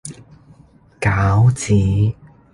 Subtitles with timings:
[0.99, 1.77] 餃子